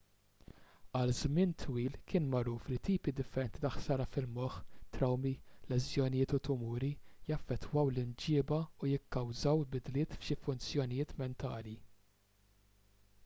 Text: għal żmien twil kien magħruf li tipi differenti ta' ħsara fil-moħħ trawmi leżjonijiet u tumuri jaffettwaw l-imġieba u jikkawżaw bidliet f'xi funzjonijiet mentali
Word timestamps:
għal 0.99 1.11
żmien 1.17 1.51
twil 1.63 1.97
kien 2.11 2.29
magħruf 2.35 2.63
li 2.69 2.77
tipi 2.87 3.11
differenti 3.19 3.61
ta' 3.65 3.69
ħsara 3.73 4.07
fil-moħħ 4.15 4.55
trawmi 4.95 5.33
leżjonijiet 5.73 6.33
u 6.37 6.39
tumuri 6.49 6.89
jaffettwaw 7.29 7.91
l-imġieba 7.93 8.59
u 8.81 8.89
jikkawżaw 8.93 9.63
bidliet 9.75 10.17
f'xi 10.17 10.39
funzjonijiet 10.47 11.13
mentali 11.23 11.77